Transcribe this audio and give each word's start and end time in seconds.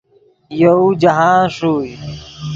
یوؤ 0.61 0.85
جاہند 1.01 1.49
ݰوئے 1.55 1.91